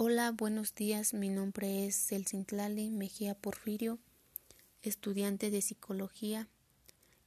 Hola, 0.00 0.30
buenos 0.30 0.76
días. 0.76 1.12
Mi 1.12 1.28
nombre 1.28 1.84
es 1.84 1.96
Celcintlali 1.96 2.88
Mejía 2.88 3.34
Porfirio, 3.34 3.98
estudiante 4.80 5.50
de 5.50 5.60
psicología 5.60 6.48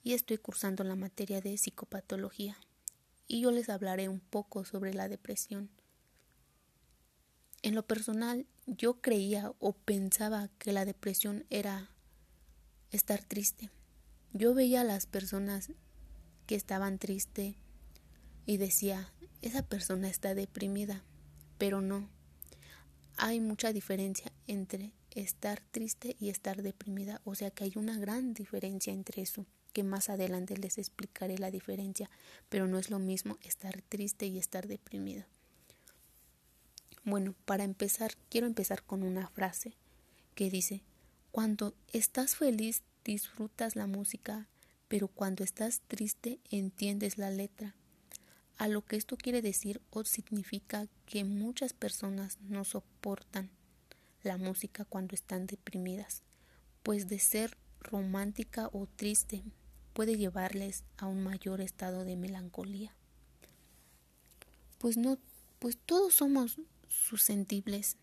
y 0.04 0.14
estoy 0.14 0.38
cursando 0.38 0.86
la 0.86 0.96
materia 0.96 1.42
de 1.42 1.58
psicopatología. 1.58 2.56
Y 3.28 3.42
yo 3.42 3.52
les 3.52 3.68
hablaré 3.68 4.08
un 4.08 4.22
poco 4.22 4.64
sobre 4.64 4.94
la 4.94 5.10
depresión. 5.10 5.70
En 7.62 7.76
lo 7.76 7.86
personal, 7.86 8.48
yo 8.68 9.02
creía 9.02 9.52
o 9.60 9.74
pensaba 9.74 10.48
que 10.58 10.72
la 10.72 10.86
depresión 10.86 11.46
era 11.50 11.90
estar 12.90 13.22
triste. 13.22 13.70
Yo 14.32 14.54
veía 14.54 14.80
a 14.80 14.86
las 14.86 15.08
personas 15.08 15.74
que 16.46 16.56
estaban 16.56 17.00
tristes 17.00 17.58
y 18.46 18.56
decía, 18.56 19.12
esa 19.42 19.62
persona 19.62 20.08
está 20.08 20.36
deprimida, 20.36 21.04
pero 21.58 21.82
no 21.82 22.08
hay 23.22 23.40
mucha 23.40 23.72
diferencia 23.72 24.32
entre 24.48 24.94
estar 25.12 25.62
triste 25.70 26.16
y 26.20 26.30
estar 26.30 26.64
deprimida, 26.64 27.22
o 27.24 27.36
sea 27.36 27.52
que 27.52 27.64
hay 27.64 27.74
una 27.76 27.96
gran 28.00 28.34
diferencia 28.34 28.92
entre 28.92 29.22
eso, 29.22 29.46
que 29.74 29.84
más 29.84 30.10
adelante 30.10 30.58
les 30.58 30.80
explicaré 30.80 31.38
la 31.38 31.52
diferencia, 31.52 32.10
pero 32.50 32.66
no 32.66 32.80
es 32.80 32.90
lo 32.90 32.98
mismo 32.98 33.38
estar 33.44 33.80
triste 33.84 34.26
y 34.26 34.40
estar 34.40 34.68
deprimido. 34.68 35.24
Bueno, 37.04 37.36
para 37.46 37.64
empezar, 37.64 38.16
quiero 38.28 38.48
empezar 38.48 38.82
con 38.82 39.04
una 39.04 39.28
frase 39.28 39.76
que 40.34 40.50
dice, 40.50 40.82
cuando 41.32 41.76
estás 41.94 42.36
feliz 42.36 42.82
disfrutas 43.06 43.76
la 43.76 43.86
música, 43.86 44.48
pero 44.88 45.08
cuando 45.08 45.44
estás 45.44 45.82
triste 45.88 46.40
entiendes 46.50 47.20
la 47.20 47.30
letra. 47.30 47.76
A 48.62 48.68
lo 48.68 48.86
que 48.86 48.96
esto 48.96 49.18
quiere 49.18 49.42
decir 49.42 49.82
o 49.90 50.04
significa 50.04 50.88
que 51.08 51.24
muchas 51.24 51.74
personas 51.74 52.38
no 52.48 52.64
soportan 52.64 53.50
la 54.22 54.38
música 54.38 54.86
cuando 54.86 55.16
están 55.16 55.48
deprimidas, 55.48 56.22
pues 56.84 57.08
de 57.08 57.18
ser 57.18 57.58
romántica 57.80 58.70
o 58.72 58.86
triste 58.86 59.42
puede 59.94 60.16
llevarles 60.16 60.84
a 60.98 61.08
un 61.08 61.24
mayor 61.24 61.60
estado 61.60 62.06
de 62.06 62.16
melancolía. 62.16 62.94
Pues 64.78 64.96
no, 64.96 65.18
pues 65.58 65.80
todos 65.84 66.14
somos 66.14 66.58
susceptibles 66.88 67.98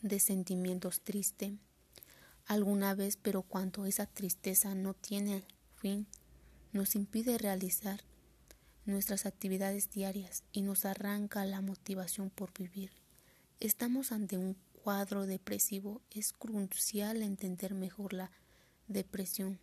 de 0.00 0.20
sentimientos 0.20 1.02
tristes 1.02 1.52
alguna 2.46 2.94
vez, 2.94 3.18
pero 3.18 3.42
cuando 3.42 3.84
esa 3.84 4.06
tristeza 4.06 4.74
no 4.74 4.94
tiene 4.94 5.44
fin, 5.76 6.06
nos 6.72 6.94
impide 6.94 7.36
realizar 7.36 8.00
nuestras 8.86 9.26
actividades 9.26 9.90
diarias 9.90 10.44
y 10.52 10.62
nos 10.62 10.84
arranca 10.84 11.44
la 11.44 11.60
motivación 11.60 12.30
por 12.30 12.52
vivir. 12.52 12.90
Estamos 13.60 14.12
ante 14.12 14.36
un 14.36 14.56
cuadro 14.82 15.26
depresivo. 15.26 16.02
Es 16.10 16.32
crucial 16.32 17.22
entender 17.22 17.74
mejor 17.74 18.12
la 18.12 18.30
depresión 18.88 19.58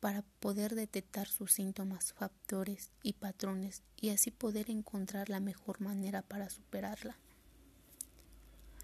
para 0.00 0.22
poder 0.40 0.74
detectar 0.74 1.28
sus 1.28 1.52
síntomas, 1.52 2.12
factores 2.12 2.90
y 3.02 3.14
patrones 3.14 3.82
y 3.98 4.10
así 4.10 4.30
poder 4.30 4.68
encontrar 4.68 5.30
la 5.30 5.40
mejor 5.40 5.80
manera 5.80 6.20
para 6.20 6.50
superarla. 6.50 7.16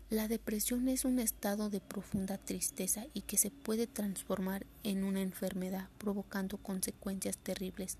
La 0.08 0.26
depresión 0.28 0.88
es 0.88 1.04
un 1.04 1.18
estado 1.18 1.68
de 1.68 1.80
profunda 1.80 2.38
tristeza 2.38 3.06
y 3.12 3.20
que 3.20 3.36
se 3.36 3.50
puede 3.50 3.86
transformar 3.86 4.66
en 4.82 5.04
una 5.04 5.20
enfermedad 5.20 5.88
provocando 5.98 6.56
consecuencias 6.56 7.36
terribles 7.36 7.98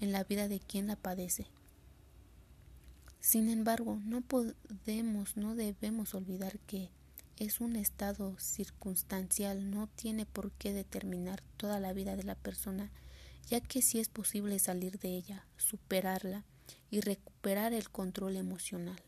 en 0.00 0.12
la 0.12 0.24
vida 0.24 0.48
de 0.48 0.60
quien 0.60 0.86
la 0.86 0.96
padece. 0.96 1.46
Sin 3.20 3.50
embargo, 3.50 4.00
no 4.04 4.22
podemos, 4.22 5.36
no 5.36 5.54
debemos 5.54 6.14
olvidar 6.14 6.58
que 6.60 6.90
es 7.36 7.60
un 7.60 7.76
estado 7.76 8.38
circunstancial, 8.38 9.70
no 9.70 9.88
tiene 9.88 10.26
por 10.26 10.52
qué 10.52 10.72
determinar 10.72 11.42
toda 11.56 11.80
la 11.80 11.92
vida 11.92 12.16
de 12.16 12.24
la 12.24 12.34
persona, 12.34 12.90
ya 13.48 13.60
que 13.60 13.82
sí 13.82 13.98
es 13.98 14.08
posible 14.08 14.58
salir 14.58 14.98
de 14.98 15.16
ella, 15.16 15.46
superarla 15.56 16.44
y 16.90 17.00
recuperar 17.00 17.72
el 17.72 17.90
control 17.90 18.36
emocional. 18.36 19.00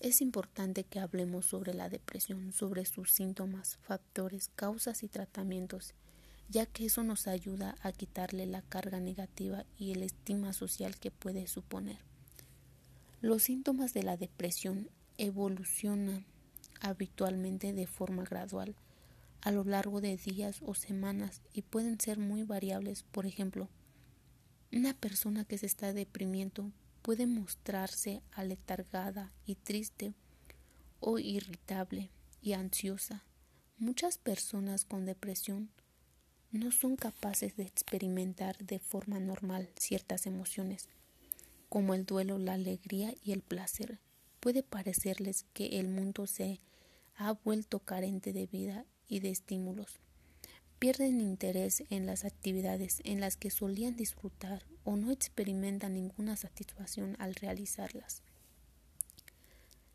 Es 0.00 0.20
importante 0.20 0.84
que 0.84 1.00
hablemos 1.00 1.46
sobre 1.46 1.74
la 1.74 1.88
depresión, 1.88 2.52
sobre 2.52 2.84
sus 2.84 3.12
síntomas, 3.12 3.78
factores, 3.82 4.50
causas 4.54 5.02
y 5.02 5.08
tratamientos, 5.08 5.94
ya 6.48 6.66
que 6.66 6.86
eso 6.86 7.02
nos 7.02 7.26
ayuda 7.26 7.76
a 7.82 7.92
quitarle 7.92 8.46
la 8.46 8.62
carga 8.62 9.00
negativa 9.00 9.64
y 9.78 9.92
el 9.92 10.02
estima 10.02 10.52
social 10.52 10.98
que 10.98 11.10
puede 11.10 11.46
suponer. 11.46 11.98
Los 13.20 13.44
síntomas 13.44 13.94
de 13.94 14.02
la 14.02 14.16
depresión 14.16 14.88
evolucionan 15.18 16.26
habitualmente 16.80 17.72
de 17.72 17.86
forma 17.86 18.24
gradual 18.24 18.76
a 19.40 19.50
lo 19.50 19.64
largo 19.64 20.00
de 20.00 20.16
días 20.16 20.60
o 20.64 20.74
semanas 20.74 21.40
y 21.52 21.62
pueden 21.62 22.00
ser 22.00 22.18
muy 22.18 22.42
variables. 22.42 23.02
Por 23.04 23.26
ejemplo, 23.26 23.68
una 24.72 24.92
persona 24.94 25.44
que 25.44 25.58
se 25.58 25.66
está 25.66 25.92
deprimiendo 25.92 26.72
puede 27.02 27.26
mostrarse 27.26 28.22
aletargada 28.32 29.32
y 29.46 29.54
triste 29.54 30.14
o 31.00 31.18
irritable 31.18 32.10
y 32.42 32.52
ansiosa. 32.54 33.24
Muchas 33.78 34.18
personas 34.18 34.84
con 34.84 35.06
depresión 35.06 35.70
no 36.56 36.70
son 36.72 36.96
capaces 36.96 37.56
de 37.56 37.64
experimentar 37.64 38.56
de 38.58 38.78
forma 38.78 39.18
normal 39.18 39.68
ciertas 39.78 40.26
emociones, 40.26 40.88
como 41.68 41.94
el 41.94 42.06
duelo, 42.06 42.38
la 42.38 42.54
alegría 42.54 43.14
y 43.24 43.32
el 43.32 43.42
placer. 43.42 43.98
Puede 44.40 44.62
parecerles 44.62 45.44
que 45.52 45.80
el 45.80 45.88
mundo 45.88 46.26
se 46.26 46.60
ha 47.16 47.32
vuelto 47.32 47.80
carente 47.80 48.32
de 48.32 48.46
vida 48.46 48.84
y 49.08 49.20
de 49.20 49.30
estímulos. 49.30 49.98
Pierden 50.78 51.20
interés 51.20 51.84
en 51.90 52.06
las 52.06 52.24
actividades 52.24 53.00
en 53.04 53.20
las 53.20 53.36
que 53.36 53.50
solían 53.50 53.96
disfrutar 53.96 54.62
o 54.84 54.96
no 54.96 55.10
experimentan 55.10 55.94
ninguna 55.94 56.36
satisfacción 56.36 57.16
al 57.18 57.34
realizarlas. 57.34 58.22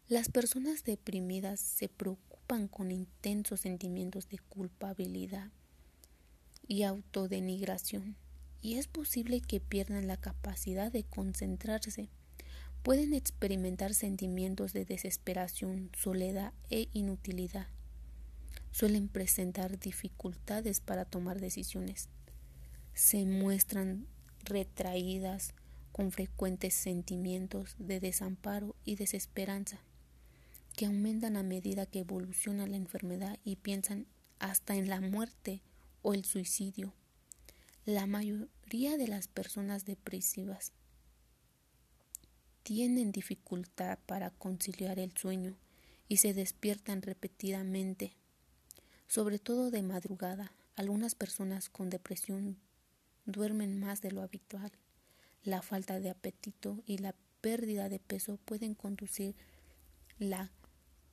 Las 0.07 0.29
personas 0.29 0.83
deprimidas 0.83 1.59
se 1.59 1.87
preocupan 1.87 2.67
con 2.67 2.91
intensos 2.91 3.61
sentimientos 3.61 4.27
de 4.27 4.39
culpabilidad 4.39 5.51
y 6.71 6.83
autodenigración, 6.83 8.15
y 8.61 8.75
es 8.75 8.87
posible 8.87 9.41
que 9.41 9.59
pierdan 9.59 10.07
la 10.07 10.15
capacidad 10.15 10.89
de 10.89 11.03
concentrarse. 11.03 12.07
Pueden 12.81 13.13
experimentar 13.13 13.93
sentimientos 13.93 14.71
de 14.71 14.85
desesperación, 14.85 15.91
soledad 15.97 16.53
e 16.69 16.87
inutilidad. 16.93 17.67
Suelen 18.71 19.09
presentar 19.09 19.79
dificultades 19.79 20.79
para 20.79 21.03
tomar 21.03 21.41
decisiones. 21.41 22.07
Se 22.93 23.25
muestran 23.25 24.07
retraídas 24.45 25.53
con 25.91 26.13
frecuentes 26.13 26.73
sentimientos 26.73 27.75
de 27.79 27.99
desamparo 27.99 28.77
y 28.85 28.95
desesperanza 28.95 29.81
que 30.77 30.85
aumentan 30.85 31.35
a 31.35 31.43
medida 31.43 31.85
que 31.85 31.99
evoluciona 31.99 32.65
la 32.65 32.77
enfermedad 32.77 33.39
y 33.43 33.57
piensan 33.57 34.07
hasta 34.39 34.77
en 34.77 34.87
la 34.87 35.01
muerte 35.01 35.61
o 36.01 36.13
el 36.13 36.25
suicidio. 36.25 36.93
La 37.85 38.05
mayoría 38.05 38.97
de 38.97 39.07
las 39.07 39.27
personas 39.27 39.85
depresivas 39.85 40.71
tienen 42.63 43.11
dificultad 43.11 43.97
para 44.05 44.29
conciliar 44.29 44.99
el 44.99 45.17
sueño 45.17 45.55
y 46.07 46.17
se 46.17 46.33
despiertan 46.33 47.01
repetidamente, 47.01 48.13
sobre 49.07 49.39
todo 49.39 49.71
de 49.71 49.81
madrugada. 49.81 50.51
Algunas 50.75 51.15
personas 51.15 51.69
con 51.69 51.89
depresión 51.89 52.57
duermen 53.25 53.79
más 53.79 54.01
de 54.01 54.11
lo 54.11 54.21
habitual. 54.21 54.71
La 55.43 55.61
falta 55.61 55.99
de 55.99 56.09
apetito 56.09 56.83
y 56.85 56.99
la 56.99 57.15
pérdida 57.41 57.89
de 57.89 57.99
peso 57.99 58.37
pueden 58.45 58.75
conducir 58.75 59.35
la 60.19 60.51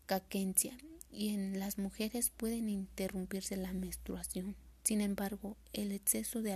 caquencia 0.06 0.76
y 1.10 1.30
en 1.30 1.58
las 1.58 1.78
mujeres 1.78 2.30
pueden 2.30 2.68
interrumpirse 2.68 3.56
la 3.56 3.72
menstruación. 3.72 4.56
Sin 4.88 5.02
embargo, 5.02 5.58
el 5.74 5.92
exceso 5.92 6.40
de 6.40 6.54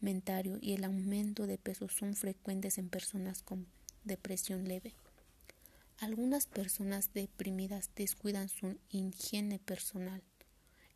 alimentario 0.00 0.58
y 0.60 0.74
el 0.74 0.84
aumento 0.84 1.48
de 1.48 1.58
peso 1.58 1.88
son 1.88 2.14
frecuentes 2.14 2.78
en 2.78 2.88
personas 2.88 3.42
con 3.42 3.66
depresión 4.04 4.68
leve. 4.68 4.94
Algunas 5.98 6.46
personas 6.46 7.12
deprimidas 7.14 7.90
descuidan 7.96 8.48
su 8.48 8.78
higiene 8.90 9.58
personal 9.58 10.22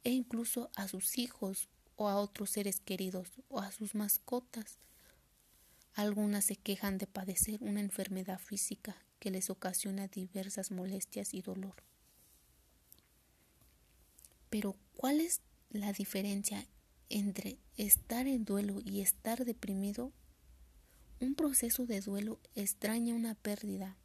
e 0.05 0.11
incluso 0.11 0.71
a 0.77 0.87
sus 0.87 1.19
hijos 1.19 1.69
o 1.97 2.09
a 2.09 2.15
otros 2.15 2.50
seres 2.50 2.79
queridos 2.79 3.27
o 3.49 3.59
a 3.59 3.73
sus 3.73 3.97
mascotas. 3.97 4.79
Algunas 5.94 6.44
se 6.44 6.55
quejan 6.55 6.97
de 6.99 7.09
padecer 7.09 7.61
una 7.61 7.81
enfermedad 7.81 8.38
física 8.38 8.94
que 9.19 9.32
les 9.32 9.50
ocasiona 9.50 10.06
diversas 10.06 10.71
molestias 10.71 11.35
y 11.35 11.43
dolor. 11.43 11.75
Pero, 14.49 14.77
¿cuál 14.94 15.21
es 15.21 15.41
la 15.70 15.93
diferencia 15.93 16.67
entre 17.08 17.58
estar 17.76 18.26
en 18.26 18.44
duelo 18.44 18.81
y 18.84 19.00
estar 19.00 19.44
deprimido, 19.44 20.12
un 21.20 21.34
proceso 21.34 21.87
de 21.87 22.00
duelo 22.00 22.38
extraña 22.55 23.14
una 23.14 23.34
pérdida 23.34 23.96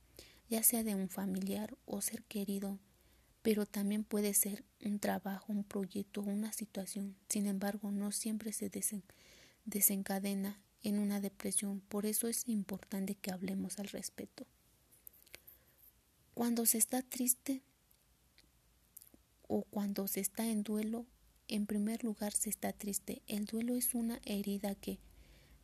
ya 0.49 0.63
sea 0.63 0.83
de 0.83 0.95
un 0.95 1.09
familiar 1.09 1.75
o 1.85 2.01
ser 2.01 2.23
querido, 2.23 2.79
pero 3.41 3.65
también 3.65 4.03
puede 4.03 4.33
ser 4.33 4.63
un 4.83 4.99
trabajo, 4.99 5.51
un 5.51 5.63
proyecto 5.63 6.21
una 6.21 6.51
situación. 6.53 7.15
Sin 7.29 7.47
embargo, 7.47 7.91
no 7.91 8.11
siempre 8.11 8.51
se 8.51 8.71
desencadena 9.65 10.61
en 10.83 10.99
una 10.99 11.19
depresión, 11.19 11.79
por 11.81 12.05
eso 12.05 12.27
es 12.27 12.47
importante 12.47 13.15
que 13.15 13.31
hablemos 13.31 13.79
al 13.79 13.87
respecto. 13.87 14.45
Cuando 16.35 16.65
se 16.65 16.77
está 16.77 17.01
triste 17.01 17.63
o 19.47 19.63
cuando 19.63 20.07
se 20.07 20.19
está 20.19 20.47
en 20.47 20.63
duelo, 20.63 21.05
en 21.47 21.65
primer 21.65 22.03
lugar 22.03 22.33
se 22.33 22.49
está 22.49 22.73
triste. 22.73 23.21
El 23.27 23.45
duelo 23.45 23.75
es 23.75 23.93
una 23.93 24.19
herida 24.25 24.75
que 24.75 24.99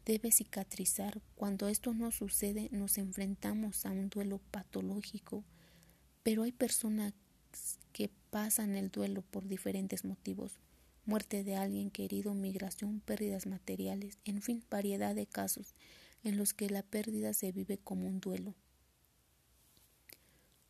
debe 0.05 0.31
cicatrizar. 0.31 1.21
Cuando 1.35 1.67
esto 1.67 1.93
no 1.93 2.11
sucede, 2.11 2.69
nos 2.71 2.97
enfrentamos 2.97 3.85
a 3.85 3.91
un 3.91 4.09
duelo 4.09 4.39
patológico, 4.51 5.43
pero 6.23 6.43
hay 6.43 6.51
personas 6.51 7.13
que 7.93 8.09
pasan 8.29 8.75
el 8.75 8.89
duelo 8.89 9.21
por 9.21 9.47
diferentes 9.47 10.05
motivos. 10.05 10.59
Muerte 11.05 11.43
de 11.43 11.55
alguien 11.55 11.89
querido, 11.89 12.33
migración, 12.33 12.99
pérdidas 12.99 13.47
materiales, 13.47 14.19
en 14.23 14.41
fin, 14.41 14.63
variedad 14.69 15.15
de 15.15 15.25
casos 15.25 15.73
en 16.23 16.37
los 16.37 16.53
que 16.53 16.69
la 16.69 16.83
pérdida 16.83 17.33
se 17.33 17.51
vive 17.51 17.79
como 17.79 18.07
un 18.07 18.19
duelo. 18.19 18.53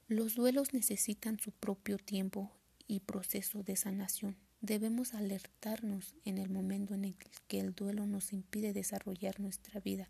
Los 0.07 0.35
duelos 0.35 0.73
necesitan 0.73 1.39
su 1.39 1.51
propio 1.51 1.97
tiempo 1.97 2.51
y 2.87 3.01
proceso 3.01 3.63
de 3.63 3.75
sanación. 3.75 4.35
Debemos 4.61 5.15
alertarnos 5.15 6.15
en 6.23 6.37
el 6.37 6.49
momento 6.49 6.93
en 6.93 7.05
el 7.05 7.15
que 7.47 7.59
el 7.59 7.73
duelo 7.73 8.05
nos 8.05 8.31
impide 8.31 8.73
desarrollar 8.73 9.39
nuestra 9.39 9.79
vida 9.79 10.09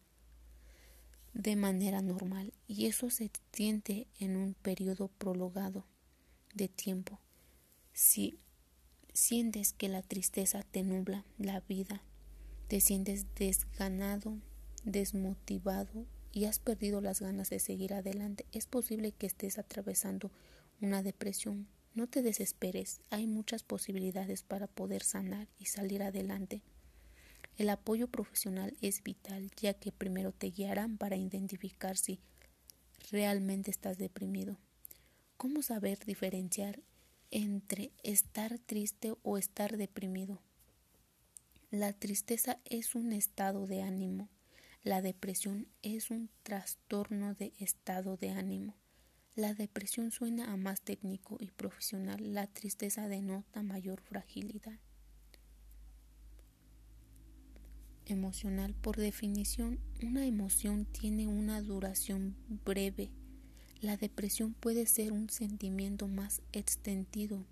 de 1.33 1.55
manera 1.55 2.01
normal 2.01 2.53
y 2.67 2.87
eso 2.87 3.09
se 3.09 3.25
extiende 3.25 4.07
en 4.19 4.35
un 4.35 4.53
periodo 4.53 5.07
prolongado 5.07 5.85
de 6.53 6.67
tiempo. 6.67 7.19
Si 7.93 8.39
sientes 9.13 9.73
que 9.73 9.89
la 9.89 10.01
tristeza 10.01 10.63
te 10.63 10.83
nubla 10.83 11.25
la 11.37 11.61
vida, 11.61 12.03
te 12.67 12.81
sientes 12.81 13.27
desganado, 13.35 14.37
desmotivado 14.83 16.05
y 16.33 16.45
has 16.45 16.59
perdido 16.59 17.01
las 17.01 17.21
ganas 17.21 17.49
de 17.49 17.59
seguir 17.59 17.93
adelante, 17.93 18.45
es 18.51 18.65
posible 18.65 19.11
que 19.11 19.27
estés 19.27 19.57
atravesando 19.57 20.31
una 20.81 21.03
depresión 21.03 21.67
no 21.93 22.07
te 22.07 22.21
desesperes, 22.21 23.01
hay 23.09 23.27
muchas 23.27 23.63
posibilidades 23.63 24.43
para 24.43 24.67
poder 24.67 25.03
sanar 25.03 25.47
y 25.59 25.65
salir 25.65 26.03
adelante. 26.03 26.61
El 27.57 27.69
apoyo 27.69 28.07
profesional 28.07 28.75
es 28.81 29.03
vital, 29.03 29.51
ya 29.57 29.73
que 29.73 29.91
primero 29.91 30.31
te 30.31 30.47
guiarán 30.47 30.97
para 30.97 31.17
identificar 31.17 31.97
si 31.97 32.19
realmente 33.11 33.71
estás 33.71 33.97
deprimido. 33.97 34.57
¿Cómo 35.37 35.61
saber 35.61 36.05
diferenciar 36.05 36.79
entre 37.29 37.91
estar 38.03 38.57
triste 38.59 39.13
o 39.23 39.37
estar 39.37 39.77
deprimido? 39.77 40.41
La 41.71 41.93
tristeza 41.93 42.59
es 42.65 42.95
un 42.95 43.11
estado 43.11 43.67
de 43.67 43.81
ánimo. 43.81 44.29
La 44.83 45.01
depresión 45.01 45.67
es 45.83 46.09
un 46.09 46.29
trastorno 46.43 47.33
de 47.35 47.53
estado 47.59 48.17
de 48.17 48.31
ánimo. 48.31 48.75
La 49.41 49.55
depresión 49.55 50.11
suena 50.11 50.53
a 50.53 50.55
más 50.55 50.81
técnico 50.81 51.37
y 51.39 51.49
profesional, 51.49 52.35
la 52.35 52.45
tristeza 52.45 53.07
denota 53.07 53.63
mayor 53.63 53.99
fragilidad. 53.99 54.77
Emocional, 58.05 58.75
por 58.75 58.97
definición, 58.97 59.79
una 60.03 60.27
emoción 60.27 60.85
tiene 60.85 61.25
una 61.25 61.59
duración 61.63 62.35
breve. 62.63 63.09
La 63.79 63.97
depresión 63.97 64.53
puede 64.53 64.85
ser 64.85 65.11
un 65.11 65.27
sentimiento 65.31 66.07
más 66.07 66.43
extendido 66.51 67.43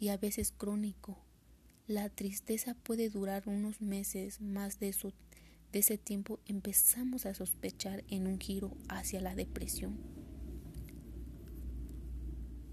y 0.00 0.08
a 0.08 0.16
veces 0.16 0.50
crónico. 0.50 1.16
La 1.86 2.08
tristeza 2.08 2.74
puede 2.74 3.08
durar 3.08 3.44
unos 3.46 3.80
meses, 3.80 4.40
más 4.40 4.80
de, 4.80 4.92
ese 5.74 5.96
tiempo 5.96 6.40
empezamos 6.46 7.24
a 7.24 7.34
sospechar 7.34 8.02
en 8.08 8.26
un 8.26 8.40
giro 8.40 8.76
hacia 8.88 9.20
la 9.20 9.36
depresión. 9.36 10.19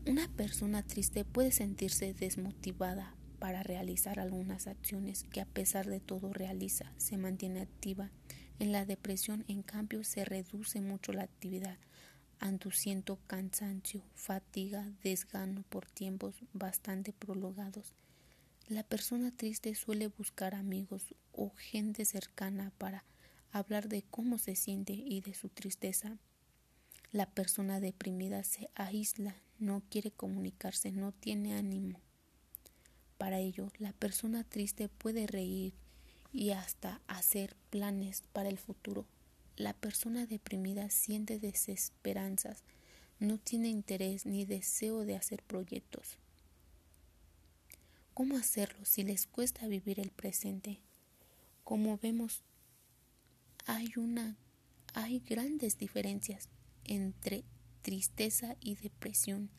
Una 0.08 0.30
persona 0.30 0.84
triste 0.84 1.26
puede 1.26 1.52
sentirse 1.52 2.14
desmotivada 2.14 3.14
para 3.40 3.62
realizar 3.62 4.22
algunas 4.22 4.68
acciones 4.68 5.26
que 5.26 5.42
a 5.42 5.46
pesar 5.46 5.86
de 5.86 6.00
todo 6.00 6.32
realiza, 6.32 6.94
se 6.96 7.18
mantiene 7.18 7.60
activa. 7.60 8.10
En 8.58 8.72
la 8.72 8.86
depresión, 8.86 9.44
en 9.50 9.64
cambio, 9.64 10.06
se 10.06 10.24
reduce 10.24 10.80
mucho 10.80 11.12
la 11.12 11.24
actividad, 11.24 11.78
anduciendo 12.40 13.20
cansancio, 13.28 14.02
fatiga, 14.16 14.90
desgano 15.04 15.64
por 15.64 15.88
tiempos 15.88 16.36
bastante 16.54 17.12
prolongados. 17.12 17.94
La 18.70 18.84
persona 18.84 19.36
triste 19.36 19.76
suele 19.76 20.08
buscar 20.08 20.56
amigos 20.56 21.16
o 21.34 21.50
gente 21.50 22.06
cercana 22.06 22.72
para 22.78 23.04
hablar 23.52 23.90
de 23.90 24.04
cómo 24.04 24.38
se 24.38 24.56
siente 24.56 24.94
y 24.94 25.20
de 25.20 25.34
su 25.34 25.50
tristeza. 25.50 26.18
La 27.12 27.26
persona 27.26 27.80
deprimida 27.80 28.44
se 28.44 28.70
aísla, 28.76 29.36
no 29.60 29.82
quiere 29.90 30.12
comunicarse, 30.12 30.92
no 30.92 31.14
tiene 31.14 31.56
ánimo. 31.56 32.02
Para 33.18 33.40
ello, 33.40 33.72
la 33.80 33.94
persona 33.94 34.44
triste 34.44 34.90
puede 34.90 35.26
reír 35.26 35.74
y 36.34 36.52
hasta 36.52 37.02
hacer 37.08 37.56
planes 37.70 38.24
para 38.34 38.50
el 38.50 38.58
futuro. 38.58 39.06
La 39.56 39.74
persona 39.74 40.26
deprimida 40.26 40.90
siente 40.90 41.40
desesperanzas, 41.40 42.64
no 43.20 43.38
tiene 43.38 43.70
interés 43.70 44.26
ni 44.26 44.46
deseo 44.46 45.06
de 45.06 45.16
hacer 45.16 45.42
proyectos. 45.44 46.18
¿Cómo 48.14 48.36
hacerlo 48.36 48.84
si 48.84 49.04
les 49.04 49.28
cuesta 49.28 49.68
vivir 49.68 50.00
el 50.00 50.12
presente? 50.12 50.80
Como 51.64 51.98
vemos, 51.98 52.44
hay 53.66 53.94
una 53.96 54.38
hay 54.94 55.20
grandes 55.20 55.78
diferencias 55.78 56.50
entre 56.88 57.44
tristeza 57.82 58.56
y 58.60 58.76
depresión. 58.76 59.50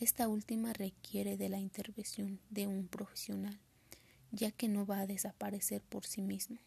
Esta 0.00 0.28
última 0.28 0.72
requiere 0.72 1.36
de 1.36 1.48
la 1.48 1.58
intervención 1.58 2.40
de 2.50 2.66
un 2.66 2.88
profesional, 2.88 3.58
ya 4.30 4.50
que 4.50 4.68
no 4.68 4.86
va 4.86 5.00
a 5.00 5.06
desaparecer 5.06 5.82
por 5.82 6.06
sí 6.06 6.22
mismo. 6.22 6.58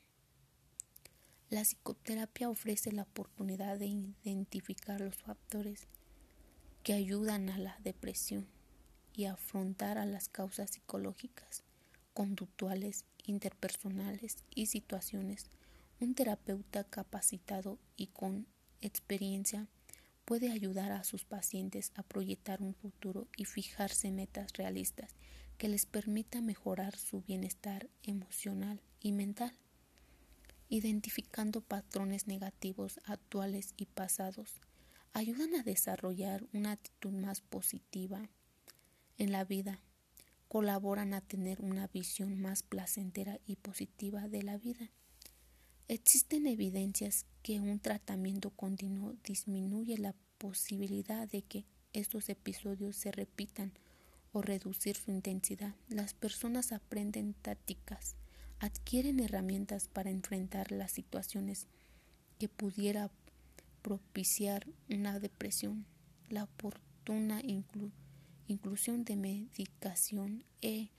La 1.49 1.63
psicoterapia 1.63 2.49
ofrece 2.49 2.91
la 2.91 3.03
oportunidad 3.03 3.77
de 3.77 3.87
identificar 3.87 5.01
los 5.01 5.17
factores 5.17 5.87
que 6.83 6.93
ayudan 6.93 7.49
a 7.49 7.57
la 7.57 7.77
depresión 7.83 8.47
y 9.13 9.25
afrontar 9.25 9.97
a 9.97 10.06
las 10.06 10.30
causas 10.30 10.71
psicológicas, 10.71 11.63
conductuales, 12.13 13.06
interpersonales 13.25 14.37
y 14.56 14.68
situaciones. 14.68 15.49
Un 15.99 16.15
terapeuta 16.15 16.83
capacitado 16.85 17.77
y 17.97 18.07
con 18.07 18.47
experiencia 18.80 19.68
puede 20.25 20.51
ayudar 20.51 20.92
a 20.92 21.04
sus 21.04 21.25
pacientes 21.25 21.92
a 21.95 22.04
proyectar 22.04 22.61
un 22.61 22.73
futuro 22.73 23.28
y 23.37 23.45
fijarse 23.45 24.11
metas 24.11 24.54
realistas 24.54 25.16
que 25.57 25.68
les 25.68 25.85
permita 25.85 26.42
mejorar 26.42 26.95
su 26.95 27.21
bienestar 27.21 27.90
emocional 28.04 28.81
y 28.99 29.11
mental, 29.11 29.54
identificando 30.69 31.61
patrones 31.61 32.28
negativos 32.28 32.99
actuales 33.06 33.73
y 33.78 33.85
pasados. 33.85 34.61
Ayudan 35.13 35.54
a 35.56 35.63
desarrollar 35.63 36.45
una 36.54 36.71
actitud 36.71 37.11
más 37.11 37.42
positiva 37.42 38.30
en 39.18 39.31
la 39.31 39.44
vida, 39.44 39.81
colaboran 40.47 41.13
a 41.13 41.21
tener 41.21 41.61
una 41.61 41.87
visión 41.87 42.42
más 42.42 42.63
placentera 42.63 43.40
y 43.45 43.57
positiva 43.57 44.28
de 44.28 44.44
la 44.44 44.57
vida. 44.57 44.90
Existen 45.88 46.47
evidencias 46.47 47.26
que 47.44 47.59
un 47.59 47.80
tratamiento 47.80 48.50
continuo 48.52 49.16
disminuye 49.23 49.97
la 49.97 50.16
posibilidad 50.38 51.28
de 51.28 51.42
que 51.42 51.66
estos 51.94 52.30
episodios 52.30 52.95
se 52.95 53.11
repitan 53.11 53.73
o 54.31 54.42
reducir 54.42 54.95
su 54.95 55.11
intensidad. 55.11 55.76
Las 55.90 56.14
personas 56.14 56.71
aprenden 56.71 57.33
tácticas, 57.33 58.16
adquieren 58.59 59.19
herramientas 59.19 59.88
para 59.88 60.09
enfrentar 60.09 60.71
las 60.71 60.92
situaciones 60.92 61.68
que 62.40 62.47
pudiera 62.47 63.11
propiciar 63.81 64.68
una 64.90 65.19
depresión. 65.19 65.85
La 66.30 66.45
oportuna 66.45 67.42
inclusión 68.47 69.04
de 69.04 69.16
medicación 69.16 70.45
e 70.61 70.90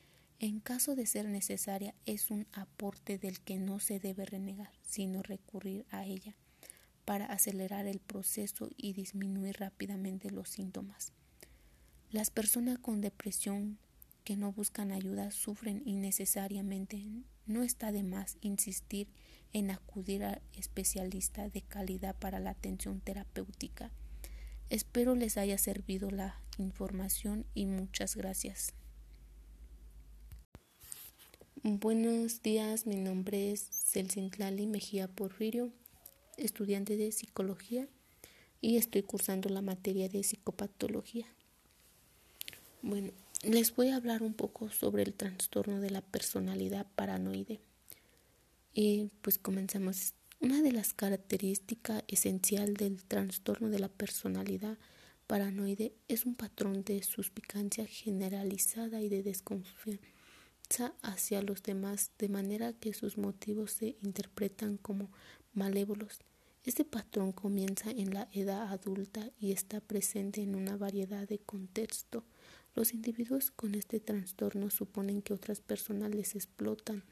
en 0.43 0.59
caso 0.59 0.97
de 0.97 1.07
ser 1.07 1.29
necesaria, 1.29 1.95
es 2.05 2.33
un 2.33 2.49
aporte 2.53 3.17
del 3.17 3.39
que 3.39 3.61
no 3.61 3.79
se 3.79 4.01
debe 4.01 4.27
renegar, 4.27 4.73
sino 4.83 5.23
recurrir 5.23 5.87
a 5.91 6.05
ella 6.05 6.35
para 7.05 7.27
acelerar 7.27 7.87
el 7.87 8.01
proceso 8.01 8.69
y 8.77 8.93
disminuir 8.93 9.61
rápidamente 9.61 10.31
los 10.31 10.49
síntomas. 10.49 11.13
Las 12.11 12.31
personas 12.31 12.81
con 12.81 13.01
depresión 13.01 13.79
que 14.25 14.37
no 14.37 14.53
buscan 14.53 14.91
ayuda 14.91 15.31
sufren 15.31 15.81
innecesariamente. 15.85 17.07
No 17.47 17.63
está 17.63 17.93
de 17.93 18.03
más 18.03 18.37
insistir 18.41 19.07
en 19.53 19.71
acudir 19.71 20.25
a 20.25 20.43
especialistas 20.55 21.53
de 21.53 21.63
calidad 21.63 22.17
para 22.17 22.41
la 22.41 22.51
atención 22.51 23.01
terapéutica. 23.01 23.93
Espero 24.71 25.15
les 25.15 25.37
haya 25.37 25.57
servido 25.57 26.11
la 26.11 26.41
información 26.59 27.47
y 27.55 27.67
muchas 27.67 28.17
gracias. 28.17 28.75
Buenos 31.65 32.43
días, 32.43 32.89
mi 32.89 32.97
nombre 32.97 33.53
es 33.53 33.69
Celcintlali 33.71 34.67
Mejía 34.67 35.07
Porfirio, 35.07 35.71
estudiante 36.37 36.97
de 36.97 37.13
psicología 37.13 37.87
y 38.61 38.79
estoy 38.79 39.05
cursando 39.05 39.49
la 39.49 39.63
materia 39.63 40.09
de 40.09 40.25
psicopatología. 40.25 41.25
Bueno, 42.83 43.13
les 43.45 43.77
voy 43.77 43.91
a 43.91 43.97
hablar 43.97 44.25
un 44.25 44.35
poco 44.35 44.71
sobre 44.71 45.05
el 45.05 45.15
trastorno 45.15 45.79
de 45.79 45.91
la 45.91 46.01
personalidad 46.01 46.89
paranoide. 46.97 47.61
Y 48.75 49.11
pues 49.21 49.39
comenzamos. 49.39 50.15
Una 50.41 50.63
de 50.63 50.73
las 50.73 50.93
características 50.93 52.03
esenciales 52.09 52.75
del 52.75 53.05
trastorno 53.05 53.69
de 53.69 53.79
la 53.79 53.89
personalidad 53.89 54.79
paranoide 55.29 55.93
es 56.09 56.27
un 56.27 56.35
patrón 56.35 56.83
de 56.83 57.05
suspicacia 57.05 57.87
generalizada 57.87 59.01
y 59.01 59.09
de 59.09 59.23
desconfianza 59.23 60.01
hacia 61.03 61.43
los 61.43 61.63
demás, 61.63 62.13
de 62.19 62.29
manera 62.29 62.73
que 62.73 62.95
sus 62.95 63.19
motivos 63.19 63.73
se 63.73 63.97
interpretan 64.03 64.79
como 64.79 65.11
malévolos. 65.53 66.21
Este 66.65 66.85
patrón 66.85 67.33
comienza 67.33 67.91
en 67.91 68.15
la 68.15 68.29
edad 68.33 68.73
adulta 68.73 69.31
y 69.39 69.53
está 69.53 69.81
presente 69.81 70.41
en 70.41 70.55
una 70.55 70.77
variedad 70.77 71.29
de 71.29 71.39
contextos. 71.39 72.25
Los 72.75 72.95
individuos 72.95 73.51
con 73.51 73.75
este 73.75 74.01
trastorno 74.01 74.71
suponen 74.71 75.21
que 75.21 75.35
otras 75.35 75.61
personas 75.61 76.15
les 76.15 76.35
explotan, 76.35 77.05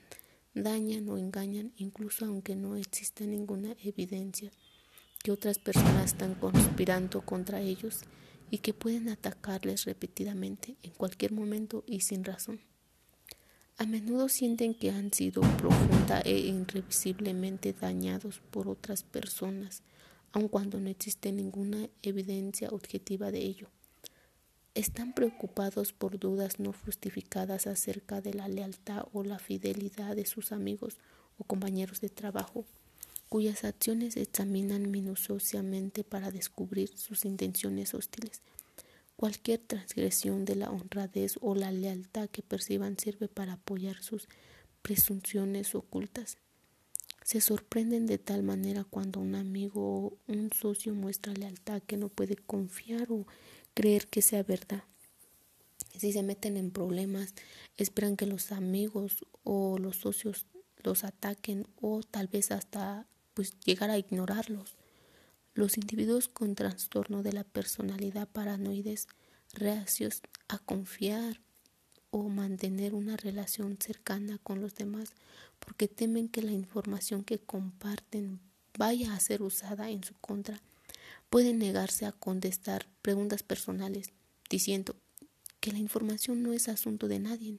dañan 0.54 1.08
o 1.08 1.18
engañan, 1.18 1.72
incluso 1.76 2.24
aunque 2.24 2.56
no 2.56 2.76
exista 2.76 3.24
ninguna 3.26 3.76
evidencia 3.82 4.50
que 5.22 5.32
otras 5.32 5.58
personas 5.58 6.06
están 6.06 6.34
conspirando 6.34 7.20
contra 7.26 7.60
ellos 7.60 8.00
y 8.50 8.58
que 8.58 8.72
pueden 8.72 9.10
atacarles 9.10 9.84
repetidamente 9.84 10.76
en 10.82 10.92
cualquier 10.92 11.32
momento 11.32 11.84
y 11.86 12.00
sin 12.00 12.24
razón. 12.24 12.69
A 13.80 13.86
menudo 13.86 14.28
sienten 14.28 14.74
que 14.74 14.90
han 14.90 15.10
sido 15.10 15.40
profunda 15.56 16.20
e 16.20 16.38
irrevisiblemente 16.38 17.72
dañados 17.72 18.42
por 18.50 18.68
otras 18.68 19.02
personas, 19.04 19.82
aun 20.32 20.48
cuando 20.48 20.78
no 20.78 20.90
existe 20.90 21.32
ninguna 21.32 21.88
evidencia 22.02 22.68
objetiva 22.68 23.30
de 23.30 23.38
ello. 23.38 23.68
Están 24.74 25.14
preocupados 25.14 25.94
por 25.94 26.18
dudas 26.18 26.60
no 26.60 26.74
justificadas 26.74 27.66
acerca 27.66 28.20
de 28.20 28.34
la 28.34 28.48
lealtad 28.48 29.06
o 29.14 29.24
la 29.24 29.38
fidelidad 29.38 30.14
de 30.14 30.26
sus 30.26 30.52
amigos 30.52 30.98
o 31.38 31.44
compañeros 31.44 32.02
de 32.02 32.10
trabajo, 32.10 32.66
cuyas 33.30 33.64
acciones 33.64 34.18
examinan 34.18 34.90
minuciosamente 34.90 36.04
para 36.04 36.30
descubrir 36.30 36.98
sus 36.98 37.24
intenciones 37.24 37.94
hostiles 37.94 38.42
Cualquier 39.20 39.58
transgresión 39.58 40.46
de 40.46 40.56
la 40.56 40.70
honradez 40.70 41.36
o 41.42 41.54
la 41.54 41.70
lealtad 41.70 42.30
que 42.30 42.40
perciban 42.40 42.96
sirve 42.98 43.28
para 43.28 43.52
apoyar 43.52 44.02
sus 44.02 44.26
presunciones 44.80 45.74
ocultas. 45.74 46.38
Se 47.22 47.42
sorprenden 47.42 48.06
de 48.06 48.16
tal 48.16 48.42
manera 48.42 48.84
cuando 48.84 49.20
un 49.20 49.34
amigo 49.34 50.06
o 50.06 50.18
un 50.26 50.50
socio 50.58 50.94
muestra 50.94 51.34
lealtad 51.34 51.82
que 51.82 51.98
no 51.98 52.08
puede 52.08 52.34
confiar 52.34 53.12
o 53.12 53.26
creer 53.74 54.06
que 54.06 54.22
sea 54.22 54.42
verdad. 54.42 54.84
Si 55.98 56.14
se 56.14 56.22
meten 56.22 56.56
en 56.56 56.70
problemas, 56.70 57.34
esperan 57.76 58.16
que 58.16 58.24
los 58.24 58.52
amigos 58.52 59.26
o 59.44 59.76
los 59.76 59.98
socios 59.98 60.46
los 60.82 61.04
ataquen 61.04 61.66
o 61.82 62.00
tal 62.02 62.28
vez 62.28 62.52
hasta 62.52 63.06
pues 63.34 63.52
llegar 63.66 63.90
a 63.90 63.98
ignorarlos. 63.98 64.79
Los 65.60 65.76
individuos 65.76 66.28
con 66.28 66.54
trastorno 66.54 67.22
de 67.22 67.34
la 67.34 67.44
personalidad 67.44 68.26
paranoides 68.26 69.08
reacios 69.52 70.22
a 70.48 70.58
confiar 70.58 71.42
o 72.10 72.30
mantener 72.30 72.94
una 72.94 73.18
relación 73.18 73.76
cercana 73.78 74.38
con 74.42 74.62
los 74.62 74.74
demás 74.74 75.10
porque 75.58 75.86
temen 75.86 76.30
que 76.30 76.40
la 76.40 76.52
información 76.52 77.24
que 77.24 77.40
comparten 77.40 78.40
vaya 78.78 79.12
a 79.12 79.20
ser 79.20 79.42
usada 79.42 79.90
en 79.90 80.02
su 80.02 80.14
contra. 80.14 80.62
Pueden 81.28 81.58
negarse 81.58 82.06
a 82.06 82.12
contestar 82.12 82.86
preguntas 83.02 83.42
personales 83.42 84.12
diciendo 84.48 84.96
que 85.60 85.72
la 85.72 85.78
información 85.78 86.42
no 86.42 86.54
es 86.54 86.70
asunto 86.70 87.06
de 87.06 87.18
nadie. 87.18 87.58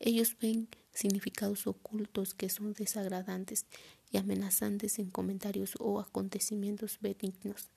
Ellos 0.00 0.36
ven 0.40 0.66
significados 0.92 1.68
ocultos 1.68 2.34
que 2.34 2.48
son 2.48 2.72
desagradantes 2.72 3.66
y 4.10 4.18
amenazantes 4.18 4.98
en 4.98 5.10
comentarios 5.10 5.74
o 5.78 6.00
acontecimientos 6.00 6.98
benignos. 7.00 7.68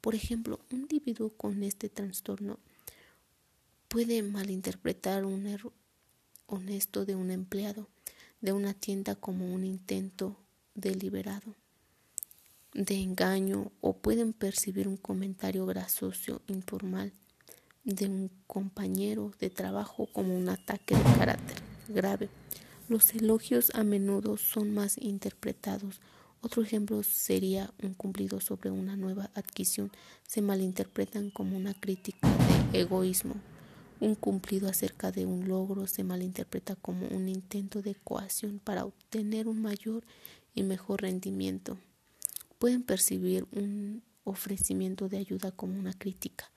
Por 0.00 0.14
ejemplo, 0.14 0.60
un 0.70 0.82
individuo 0.82 1.30
con 1.30 1.62
este 1.62 1.88
trastorno 1.88 2.58
puede 3.88 4.22
malinterpretar 4.22 5.24
un 5.24 5.46
error 5.46 5.72
honesto 6.46 7.04
de 7.04 7.14
un 7.14 7.30
empleado 7.30 7.88
de 8.40 8.52
una 8.52 8.74
tienda 8.74 9.14
como 9.14 9.52
un 9.52 9.64
intento 9.64 10.36
deliberado 10.74 11.54
de 12.74 12.96
engaño 12.96 13.72
o 13.80 13.96
pueden 13.96 14.32
percibir 14.32 14.86
un 14.86 14.96
comentario 14.96 15.66
gracioso 15.66 16.42
informal 16.46 17.12
de 17.84 18.06
un 18.06 18.30
compañero 18.46 19.32
de 19.40 19.50
trabajo 19.50 20.06
como 20.12 20.36
un 20.36 20.48
ataque 20.48 20.94
de 20.94 21.02
carácter 21.02 21.56
grave. 21.88 22.28
Los 22.88 23.12
elogios 23.14 23.70
a 23.74 23.84
menudo 23.84 24.38
son 24.38 24.72
más 24.72 24.96
interpretados. 24.96 26.00
Otro 26.40 26.62
ejemplo 26.62 27.02
sería 27.02 27.70
un 27.82 27.92
cumplido 27.92 28.40
sobre 28.40 28.70
una 28.70 28.96
nueva 28.96 29.30
adquisición. 29.34 29.92
Se 30.26 30.40
malinterpretan 30.40 31.28
como 31.28 31.58
una 31.58 31.74
crítica 31.74 32.26
de 32.72 32.80
egoísmo. 32.80 33.34
Un 34.00 34.14
cumplido 34.14 34.70
acerca 34.70 35.12
de 35.12 35.26
un 35.26 35.48
logro 35.48 35.86
se 35.86 36.02
malinterpreta 36.02 36.76
como 36.76 37.06
un 37.08 37.28
intento 37.28 37.82
de 37.82 37.94
coacción 37.94 38.58
para 38.58 38.86
obtener 38.86 39.48
un 39.48 39.60
mayor 39.60 40.02
y 40.54 40.62
mejor 40.62 41.02
rendimiento. 41.02 41.76
Pueden 42.58 42.82
percibir 42.82 43.46
un 43.52 44.02
ofrecimiento 44.24 45.10
de 45.10 45.18
ayuda 45.18 45.50
como 45.50 45.78
una 45.78 45.92
crítica 45.92 46.50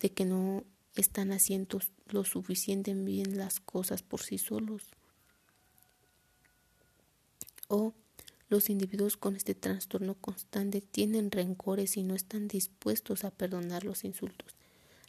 de 0.00 0.10
que 0.10 0.24
no 0.24 0.64
están 0.94 1.30
haciendo 1.30 1.78
lo 2.08 2.24
suficiente 2.24 2.94
bien 2.94 3.36
las 3.36 3.60
cosas 3.60 4.02
por 4.02 4.22
sí 4.22 4.38
solos 4.38 4.94
o 7.74 7.92
los 8.48 8.70
individuos 8.70 9.16
con 9.16 9.34
este 9.34 9.56
trastorno 9.56 10.14
constante 10.14 10.80
tienen 10.80 11.32
rencores 11.32 11.96
y 11.96 12.04
no 12.04 12.14
están 12.14 12.46
dispuestos 12.46 13.24
a 13.24 13.32
perdonar 13.32 13.84
los 13.84 14.04
insultos, 14.04 14.54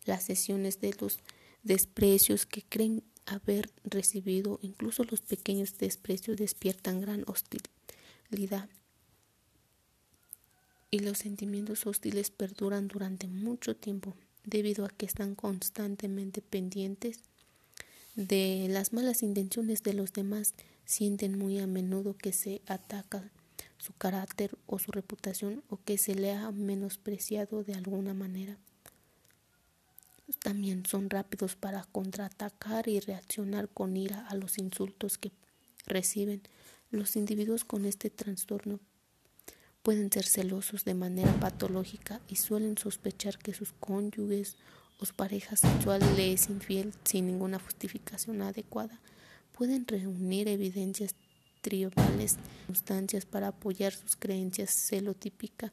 las 0.06 0.24
sesiones 0.24 0.82
de 0.82 0.96
los 1.00 1.20
desprecios 1.62 2.48
que 2.48 2.64
creen 2.64 3.04
haber 3.28 3.70
recibido, 3.84 4.60
incluso 4.64 5.04
los 5.04 5.22
pequeños 5.22 5.78
desprecios 5.78 6.38
despiertan 6.38 7.02
gran 7.02 7.24
hostilidad 7.28 8.68
y 10.90 11.00
los 11.00 11.20
sentimientos 11.20 11.86
hostiles 11.86 12.32
perduran 12.32 12.88
durante 12.88 13.28
mucho 13.28 13.76
tiempo 13.76 14.16
debido 14.44 14.86
a 14.86 14.90
que 14.90 15.06
están 15.06 15.36
constantemente 15.36 16.42
pendientes 16.42 17.20
de 18.16 18.68
las 18.70 18.94
malas 18.94 19.22
intenciones 19.22 19.84
de 19.84 19.94
los 19.94 20.14
demás 20.14 20.54
sienten 20.86 21.38
muy 21.38 21.60
a 21.60 21.68
menudo 21.68 22.16
que 22.16 22.32
se 22.32 22.62
ataca 22.68 23.32
su 23.78 23.94
carácter 23.94 24.58
o 24.66 24.80
su 24.80 24.92
reputación 24.92 25.64
o 25.70 25.78
que 25.78 25.98
se 25.98 26.16
le 26.16 26.32
ha 26.32 26.52
menospreciado 26.52 27.64
de 27.64 27.74
alguna 27.74 28.14
manera. 28.14 28.58
También 30.40 30.86
son 30.86 31.10
rápidos 31.10 31.56
para 31.56 31.84
contraatacar 31.92 32.88
y 32.88 33.00
reaccionar 33.00 33.70
con 33.70 33.96
ira 33.96 34.26
a 34.28 34.36
los 34.36 34.58
insultos 34.58 35.18
que 35.18 35.32
reciben. 35.86 36.42
Los 36.90 37.16
individuos 37.16 37.64
con 37.64 37.86
este 37.86 38.10
trastorno 38.10 38.80
pueden 39.84 40.12
ser 40.12 40.26
celosos 40.26 40.84
de 40.84 40.96
manera 40.96 41.40
patológica 41.40 42.22
y 42.28 42.38
suelen 42.38 42.78
sospechar 42.78 43.38
que 43.38 43.54
sus 43.54 43.72
cónyuges 43.74 44.58
o 45.00 45.06
su 45.06 45.14
pareja 45.14 45.56
sexual 45.56 46.02
le 46.16 46.34
es 46.34 46.50
infiel 46.50 46.94
sin 47.04 47.28
ninguna 47.28 47.60
justificación 47.60 48.42
adecuada 48.42 49.00
pueden 49.58 49.88
reunir 49.88 50.48
evidencias 50.48 51.16
tribales, 51.62 52.38
circunstancias 52.58 53.26
para 53.26 53.48
apoyar 53.48 53.94
sus 53.94 54.16
creencias 54.16 54.72
celotípicas. 54.72 55.72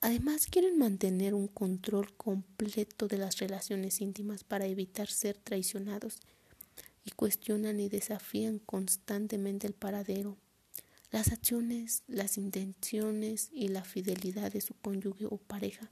Además, 0.00 0.46
quieren 0.46 0.78
mantener 0.78 1.34
un 1.34 1.46
control 1.46 2.12
completo 2.16 3.06
de 3.06 3.18
las 3.18 3.38
relaciones 3.38 4.00
íntimas 4.00 4.44
para 4.44 4.66
evitar 4.66 5.08
ser 5.08 5.36
traicionados 5.36 6.18
y 7.04 7.10
cuestionan 7.10 7.78
y 7.80 7.88
desafían 7.88 8.58
constantemente 8.58 9.66
el 9.66 9.74
paradero, 9.74 10.36
las 11.10 11.30
acciones, 11.30 12.02
las 12.08 12.38
intenciones 12.38 13.50
y 13.52 13.68
la 13.68 13.84
fidelidad 13.84 14.50
de 14.50 14.60
su 14.60 14.74
cónyuge 14.74 15.26
o 15.26 15.36
pareja. 15.36 15.90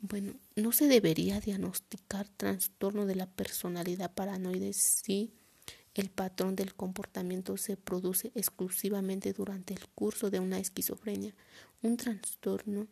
Bueno, 0.00 0.34
no 0.54 0.72
se 0.72 0.86
debería 0.86 1.40
diagnosticar 1.40 2.28
trastorno 2.28 3.06
de 3.06 3.16
la 3.16 3.26
personalidad 3.26 4.14
paranoide 4.14 4.72
si 4.72 5.32
el 5.96 6.10
patrón 6.10 6.56
del 6.56 6.74
comportamiento 6.74 7.56
se 7.56 7.78
produce 7.78 8.30
exclusivamente 8.34 9.32
durante 9.32 9.72
el 9.72 9.88
curso 9.88 10.30
de 10.30 10.40
una 10.40 10.58
esquizofrenia, 10.58 11.34
un 11.82 11.96
trastorno 11.96 12.86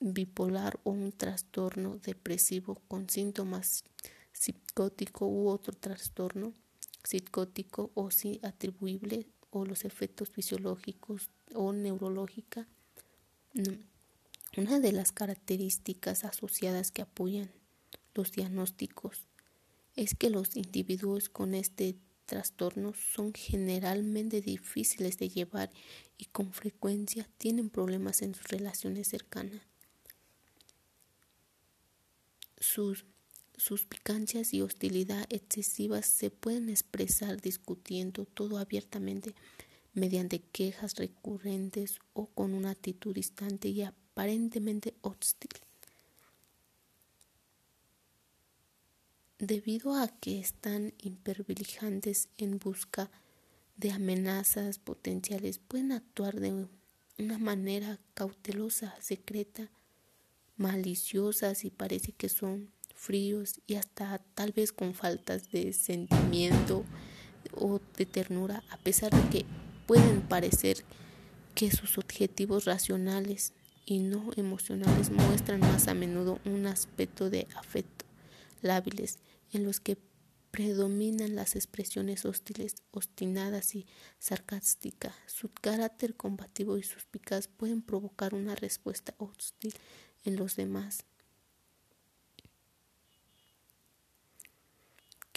bipolar 0.00 0.80
o 0.82 0.90
un 0.90 1.12
trastorno 1.12 1.98
depresivo 1.98 2.80
con 2.88 3.08
síntomas 3.08 3.84
psicótico 4.32 5.26
u 5.26 5.48
otro 5.48 5.72
trastorno 5.72 6.52
psicótico 7.04 7.90
o 7.94 8.10
si 8.10 8.40
atribuible 8.42 9.26
o 9.50 9.64
los 9.64 9.84
efectos 9.84 10.30
fisiológicos 10.30 11.30
o 11.54 11.72
neurológica. 11.72 12.66
Una 14.56 14.80
de 14.80 14.92
las 14.92 15.12
características 15.12 16.24
asociadas 16.24 16.90
que 16.90 17.02
apoyan 17.02 17.50
los 18.14 18.32
diagnósticos 18.32 19.26
es 19.96 20.14
que 20.14 20.30
los 20.30 20.56
individuos 20.56 21.28
con 21.28 21.54
este 21.54 21.96
trastorno 22.28 22.92
son 22.94 23.32
generalmente 23.32 24.40
difíciles 24.40 25.18
de 25.18 25.30
llevar 25.30 25.70
y 26.18 26.26
con 26.26 26.52
frecuencia 26.52 27.28
tienen 27.38 27.70
problemas 27.70 28.22
en 28.22 28.34
sus 28.34 28.46
relaciones 28.46 29.08
cercanas. 29.08 29.62
Sus 32.60 33.06
suspicacias 33.56 34.52
y 34.54 34.60
hostilidad 34.60 35.26
excesivas 35.30 36.06
se 36.06 36.30
pueden 36.30 36.68
expresar 36.68 37.40
discutiendo 37.40 38.26
todo 38.26 38.58
abiertamente 38.58 39.34
mediante 39.94 40.40
quejas 40.40 40.94
recurrentes 40.96 41.98
o 42.12 42.26
con 42.26 42.52
una 42.52 42.70
actitud 42.70 43.14
distante 43.14 43.68
y 43.68 43.82
aparentemente 43.82 44.94
hostil. 45.00 45.67
Debido 49.40 49.94
a 49.94 50.08
que 50.08 50.40
están 50.40 50.94
impervigilantes 50.98 52.28
en 52.38 52.58
busca 52.58 53.08
de 53.76 53.92
amenazas 53.92 54.80
potenciales, 54.80 55.60
pueden 55.60 55.92
actuar 55.92 56.40
de 56.40 56.66
una 57.18 57.38
manera 57.38 58.00
cautelosa, 58.14 58.96
secreta, 59.00 59.70
maliciosa 60.56 61.52
y 61.62 61.70
parece 61.70 62.10
que 62.10 62.28
son 62.28 62.72
fríos 62.96 63.60
y 63.68 63.76
hasta 63.76 64.18
tal 64.34 64.50
vez 64.50 64.72
con 64.72 64.92
faltas 64.92 65.52
de 65.52 65.72
sentimiento 65.72 66.84
o 67.54 67.80
de 67.96 68.06
ternura, 68.06 68.64
a 68.70 68.76
pesar 68.78 69.12
de 69.12 69.30
que 69.30 69.46
pueden 69.86 70.22
parecer 70.22 70.82
que 71.54 71.70
sus 71.70 71.96
objetivos 71.96 72.64
racionales 72.64 73.52
y 73.86 74.00
no 74.00 74.32
emocionales 74.34 75.10
muestran 75.10 75.60
más 75.60 75.86
a 75.86 75.94
menudo 75.94 76.40
un 76.44 76.66
aspecto 76.66 77.30
de 77.30 77.46
afecto 77.54 77.97
en 78.62 79.64
los 79.64 79.80
que 79.80 79.98
predominan 80.50 81.36
las 81.36 81.56
expresiones 81.56 82.24
hostiles, 82.24 82.76
obstinadas 82.90 83.74
y 83.74 83.86
sarcásticas. 84.18 85.14
Su 85.26 85.50
carácter 85.52 86.16
combativo 86.16 86.78
y 86.78 86.82
suspicaz 86.82 87.48
pueden 87.48 87.82
provocar 87.82 88.34
una 88.34 88.54
respuesta 88.54 89.14
hostil 89.18 89.74
en 90.24 90.36
los 90.36 90.56
demás. 90.56 91.04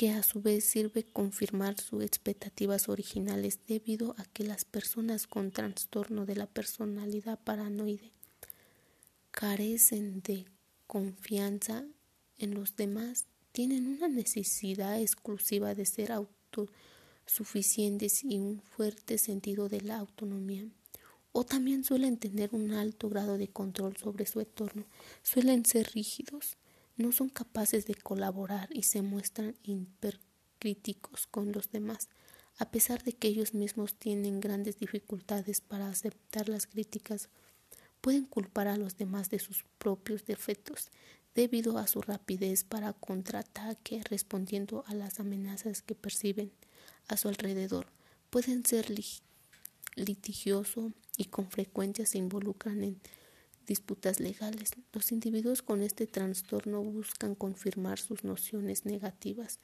que 0.01 0.09
a 0.09 0.23
su 0.23 0.41
vez 0.41 0.63
sirve 0.63 1.03
confirmar 1.03 1.79
sus 1.79 2.03
expectativas 2.03 2.89
originales 2.89 3.59
debido 3.67 4.15
a 4.17 4.25
que 4.25 4.43
las 4.43 4.65
personas 4.65 5.27
con 5.27 5.51
trastorno 5.51 6.25
de 6.25 6.35
la 6.35 6.47
personalidad 6.47 7.37
paranoide 7.43 8.11
carecen 9.29 10.23
de 10.23 10.47
confianza 10.87 11.85
en 12.41 12.53
los 12.53 12.75
demás, 12.75 13.25
tienen 13.51 13.87
una 13.87 14.07
necesidad 14.07 15.01
exclusiva 15.01 15.75
de 15.75 15.85
ser 15.85 16.11
autosuficientes 16.11 18.23
y 18.23 18.37
un 18.37 18.61
fuerte 18.61 19.17
sentido 19.17 19.69
de 19.69 19.81
la 19.81 19.97
autonomía. 19.97 20.65
O 21.33 21.45
también 21.45 21.83
suelen 21.83 22.17
tener 22.17 22.49
un 22.53 22.73
alto 22.73 23.09
grado 23.09 23.37
de 23.37 23.47
control 23.47 23.97
sobre 23.97 24.25
su 24.25 24.41
entorno, 24.41 24.85
suelen 25.23 25.65
ser 25.65 25.91
rígidos, 25.93 26.57
no 26.97 27.11
son 27.11 27.29
capaces 27.29 27.85
de 27.85 27.95
colaborar 27.95 28.69
y 28.71 28.83
se 28.83 29.01
muestran 29.01 29.55
hipercríticos 29.63 31.27
con 31.27 31.51
los 31.51 31.71
demás, 31.71 32.09
a 32.57 32.69
pesar 32.69 33.03
de 33.03 33.13
que 33.13 33.29
ellos 33.29 33.53
mismos 33.53 33.95
tienen 33.95 34.39
grandes 34.39 34.77
dificultades 34.77 35.61
para 35.61 35.89
aceptar 35.89 36.49
las 36.49 36.67
críticas, 36.67 37.29
pueden 38.01 38.25
culpar 38.25 38.67
a 38.67 38.77
los 38.77 38.97
demás 38.97 39.29
de 39.29 39.39
sus 39.39 39.63
propios 39.77 40.25
defectos 40.25 40.89
debido 41.35 41.77
a 41.77 41.87
su 41.87 42.01
rapidez 42.01 42.63
para 42.63 42.93
contraataque 42.93 44.01
respondiendo 44.09 44.83
a 44.87 44.93
las 44.93 45.19
amenazas 45.19 45.81
que 45.81 45.95
perciben 45.95 46.51
a 47.07 47.17
su 47.17 47.29
alrededor. 47.29 47.87
Pueden 48.29 48.65
ser 48.65 48.93
litigiosos 49.95 50.91
y 51.17 51.25
con 51.25 51.49
frecuencia 51.49 52.05
se 52.05 52.17
involucran 52.17 52.83
en 52.83 52.99
disputas 53.67 54.19
legales. 54.19 54.71
Los 54.93 55.11
individuos 55.11 55.61
con 55.61 55.81
este 55.81 56.07
trastorno 56.07 56.83
buscan 56.83 57.35
confirmar 57.35 57.99
sus 57.99 58.23
nociones 58.23 58.85
negativas, 58.85 59.59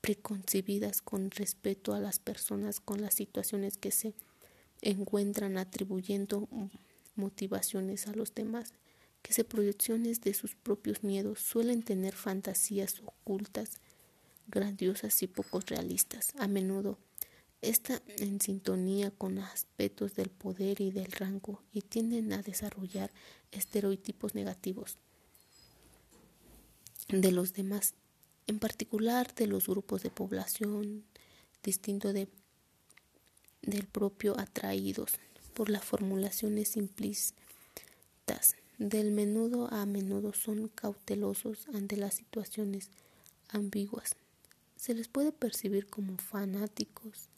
preconcebidas 0.00 1.02
con 1.02 1.30
respecto 1.30 1.94
a 1.94 2.00
las 2.00 2.18
personas 2.18 2.80
con 2.80 3.02
las 3.02 3.14
situaciones 3.14 3.76
que 3.76 3.90
se 3.90 4.14
encuentran 4.80 5.58
atribuyendo 5.58 6.48
motivaciones 7.14 8.08
a 8.08 8.12
los 8.12 8.34
demás, 8.34 8.72
que 9.22 9.32
se 9.32 9.44
proyecciones 9.44 10.20
de 10.20 10.34
sus 10.34 10.54
propios 10.54 11.02
miedos 11.04 11.40
suelen 11.40 11.82
tener 11.82 12.14
fantasías 12.14 13.00
ocultas, 13.04 13.78
grandiosas 14.48 15.22
y 15.22 15.28
poco 15.28 15.60
realistas. 15.60 16.32
A 16.38 16.48
menudo 16.48 16.98
está 17.62 18.02
en 18.18 18.40
sintonía 18.40 19.12
con 19.12 19.38
aspectos 19.38 20.14
del 20.14 20.28
poder 20.28 20.80
y 20.80 20.90
del 20.90 21.10
rango 21.12 21.62
y 21.72 21.82
tienden 21.82 22.32
a 22.32 22.42
desarrollar 22.42 23.12
estereotipos 23.52 24.34
negativos 24.34 24.98
de 27.08 27.30
los 27.30 27.52
demás, 27.52 27.94
en 28.46 28.58
particular 28.58 29.34
de 29.34 29.46
los 29.46 29.68
grupos 29.68 30.02
de 30.02 30.10
población 30.10 31.04
distinto 31.62 32.12
de, 32.12 32.28
del 33.62 33.86
propio 33.86 34.38
atraídos 34.38 35.12
por 35.54 35.70
las 35.70 35.84
formulaciones 35.84 36.70
simplistas. 36.70 37.34
Del 38.82 39.12
menudo 39.12 39.72
a 39.72 39.86
menudo 39.86 40.32
son 40.32 40.66
cautelosos 40.66 41.68
ante 41.72 41.96
las 41.96 42.14
situaciones 42.14 42.90
ambiguas. 43.48 44.16
Se 44.74 44.92
les 44.92 45.06
puede 45.06 45.30
percibir 45.30 45.86
como 45.86 46.16
fanáticos 46.16 47.28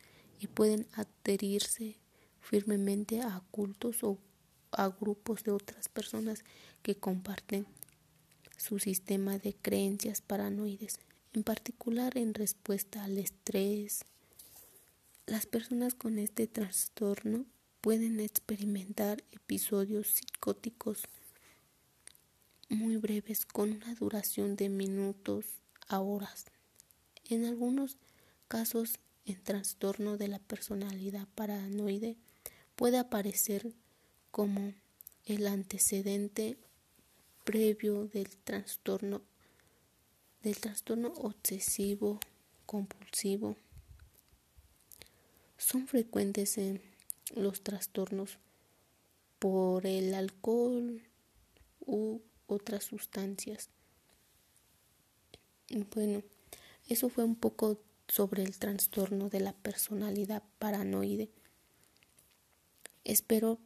y 0.40 0.46
pueden 0.46 0.86
adherirse 0.94 1.98
firmemente 2.40 3.20
a 3.20 3.42
cultos 3.50 4.02
o 4.04 4.16
a 4.72 4.88
grupos 4.88 5.44
de 5.44 5.50
otras 5.50 5.90
personas 5.90 6.44
que 6.82 6.94
comparten 6.94 7.66
su 8.56 8.78
sistema 8.78 9.36
de 9.36 9.52
creencias 9.52 10.22
paranoides, 10.22 10.98
en 11.34 11.42
particular 11.42 12.16
en 12.16 12.32
respuesta 12.32 13.04
al 13.04 13.18
estrés. 13.18 14.06
Las 15.26 15.44
personas 15.44 15.92
con 15.92 16.18
este 16.18 16.46
trastorno 16.46 17.44
pueden 17.82 18.18
experimentar 18.20 19.22
episodios 19.30 20.06
psicóticos 20.06 21.02
muy 22.68 22.96
breves 22.96 23.46
con 23.46 23.72
una 23.72 23.94
duración 23.94 24.56
de 24.56 24.68
minutos 24.68 25.46
a 25.88 26.00
horas. 26.00 26.46
En 27.28 27.44
algunos 27.44 27.96
casos 28.48 28.98
el 29.26 29.40
trastorno 29.40 30.16
de 30.16 30.28
la 30.28 30.38
personalidad 30.38 31.26
paranoide 31.34 32.16
puede 32.76 32.98
aparecer 32.98 33.72
como 34.30 34.74
el 35.24 35.46
antecedente 35.46 36.58
previo 37.44 38.06
del 38.08 38.28
trastorno 38.36 39.22
del 40.42 40.58
trastorno 40.58 41.08
obsesivo 41.16 42.20
compulsivo 42.66 43.56
son 45.56 45.86
frecuentes 45.86 46.58
en 46.58 46.82
los 47.34 47.62
trastornos 47.62 48.38
por 49.38 49.86
el 49.86 50.12
alcohol 50.12 51.02
u 51.86 52.20
otras 52.46 52.84
sustancias. 52.84 53.70
Bueno, 55.94 56.22
eso 56.88 57.08
fue 57.08 57.24
un 57.24 57.36
poco 57.36 57.80
sobre 58.08 58.42
el 58.42 58.58
trastorno 58.58 59.28
de 59.28 59.40
la 59.40 59.52
personalidad 59.52 60.42
paranoide. 60.58 61.30
Espero 63.04 63.58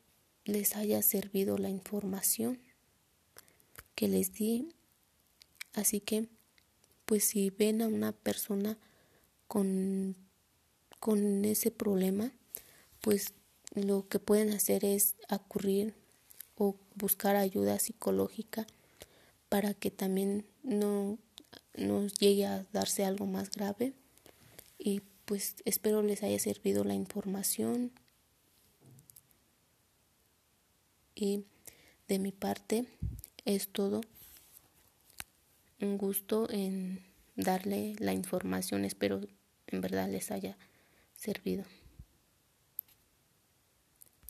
les 0.45 0.77
haya 0.77 1.03
servido 1.03 1.59
la 1.59 1.69
información 1.69 2.59
que 3.95 4.09
les 4.09 4.33
di. 4.33 4.69
Así 5.75 6.01
que, 6.01 6.29
pues 7.05 7.25
si 7.25 7.51
ven 7.51 7.83
a 7.83 7.88
una 7.88 8.12
persona 8.12 8.79
con, 9.47 10.17
con 11.01 11.45
ese 11.45 11.71
problema, 11.71 12.33
pues 13.01 13.35
lo 13.75 14.09
que 14.09 14.19
pueden 14.19 14.53
hacer 14.53 14.85
es 14.85 15.17
acudir 15.29 15.95
o 16.59 16.77
buscar 16.94 17.37
ayuda 17.37 17.79
psicológica 17.79 18.66
para 19.49 19.73
que 19.75 19.90
también 19.90 20.44
no 20.62 21.18
nos 21.75 22.14
llegue 22.14 22.44
a 22.44 22.66
darse 22.73 23.05
algo 23.05 23.27
más 23.27 23.51
grave 23.51 23.94
y 24.79 25.03
pues 25.25 25.57
espero 25.64 26.03
les 26.03 26.23
haya 26.23 26.38
servido 26.38 26.85
la 26.85 26.94
información 26.94 27.92
y 31.14 31.44
de 32.09 32.18
mi 32.18 32.33
parte 32.33 32.87
es 33.44 33.68
todo. 33.68 34.01
Un 35.81 35.97
gusto 35.97 36.49
en 36.51 37.05
darle 37.37 37.94
la 37.99 38.12
información, 38.12 38.85
espero 38.85 39.21
en 39.68 39.81
verdad 39.81 40.09
les 40.09 40.31
haya 40.31 40.57
servido. 41.14 41.64